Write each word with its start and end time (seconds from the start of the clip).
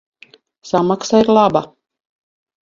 Samaksa 0.69 1.19
ir 1.25 1.29
laba. 1.37 1.63